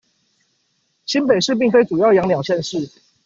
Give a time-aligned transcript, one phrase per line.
[1.05, 2.89] 新北市並非主要養鳥縣市